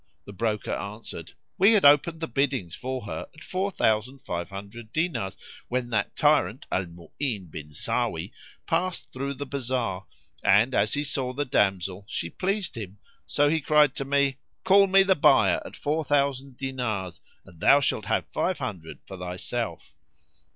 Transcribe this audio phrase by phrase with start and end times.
[0.25, 4.91] The broker answered, "We had opened the biddings for her at four thousand five hundred
[4.91, 8.31] dinars; when that tyrant, Al Mu'ín bin Sáwí,
[8.65, 10.07] passed through the bazar
[10.43, 14.87] and, as he saw the damsel she pleased him, so he cried to me, 'Call
[14.87, 19.95] me the buyer at four thousand dinars and thou shalt have five hundred for thyself.'